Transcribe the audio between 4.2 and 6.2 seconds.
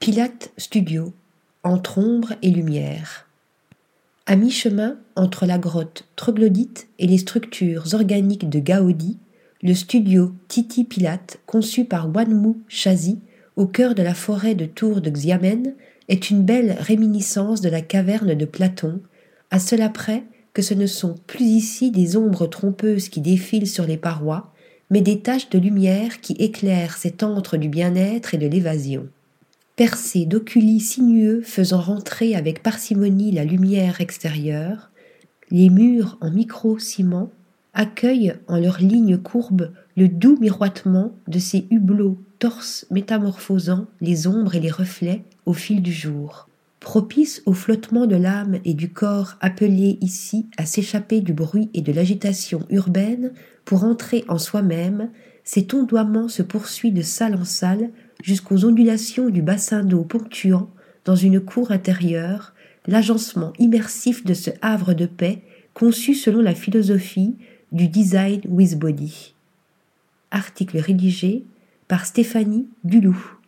À mi-chemin entre la grotte